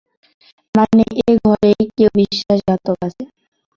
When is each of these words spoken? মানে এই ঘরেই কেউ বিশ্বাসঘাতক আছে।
মানে 0.75 1.03
এই 1.21 1.35
ঘরেই 1.45 1.81
কেউ 1.97 2.09
বিশ্বাসঘাতক 2.19 2.97
আছে। 3.07 3.23